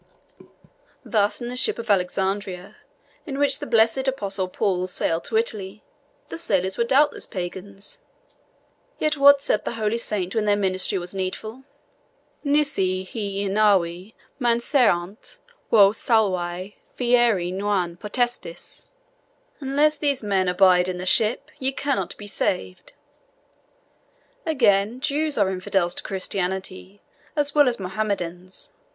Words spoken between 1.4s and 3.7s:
in the ship of Alexandria, in which the